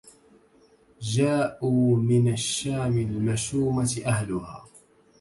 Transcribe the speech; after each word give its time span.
جاؤوا 1.01 1.97
من 1.97 2.33
الشام 2.33 2.97
المشومة 2.97 4.01
أهلها 4.05 4.65